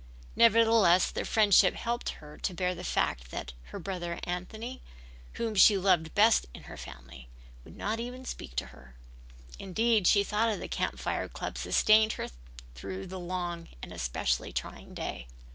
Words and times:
Nevertheless 0.35 1.11
their 1.11 1.25
friendship 1.25 1.75
helped 1.75 2.09
her 2.13 2.35
to 2.35 2.53
bear 2.55 2.73
the 2.73 2.83
fact 2.83 3.29
that 3.29 3.53
her 3.65 3.77
brother 3.77 4.19
Anthony, 4.23 4.81
whom 5.33 5.53
she 5.53 5.77
loved 5.77 6.15
best 6.15 6.47
in 6.55 6.63
her 6.63 6.75
family, 6.75 7.29
would 7.63 7.77
not 7.77 7.99
even 7.99 8.25
speak 8.25 8.55
to 8.55 8.65
her. 8.73 8.95
Indeed 9.59 10.07
the 10.07 10.23
thought 10.23 10.49
of 10.49 10.59
the 10.59 10.67
Camp 10.67 10.97
Fire 10.97 11.29
club 11.29 11.55
sustained 11.55 12.13
her 12.13 12.29
through 12.73 13.05
the 13.05 13.19
long 13.19 13.67
and 13.83 14.01
specially 14.01 14.51
trying 14.51 14.95
day. 14.95 15.27